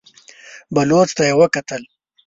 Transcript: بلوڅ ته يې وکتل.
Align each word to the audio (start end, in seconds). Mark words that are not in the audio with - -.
بلوڅ 0.75 1.09
ته 1.17 1.23
يې 1.27 1.33
وکتل. 1.39 1.83